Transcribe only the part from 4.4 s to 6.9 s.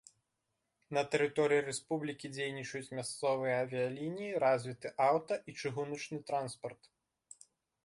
развіты аўта- і чыгуначны транспарт.